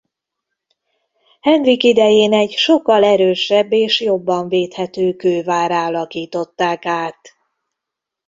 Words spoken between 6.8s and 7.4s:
át.